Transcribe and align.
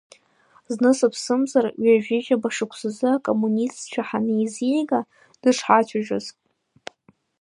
Зны, 0.73 0.91
сыԥсымзар, 0.97 1.65
ҩажәижәаба 1.83 2.49
шықәсазы 2.55 3.07
акоммунистцәа 3.15 4.01
ҳанеизига 4.07 4.99
дышҳацәажәаз. 5.41 6.25